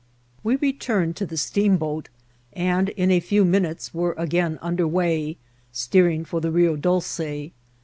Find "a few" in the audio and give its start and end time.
3.11-3.45